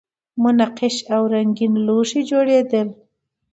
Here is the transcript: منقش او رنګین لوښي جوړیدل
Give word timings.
منقش 0.43 0.95
او 1.13 1.23
رنګین 1.33 1.73
لوښي 1.85 2.21
جوړیدل 2.31 2.87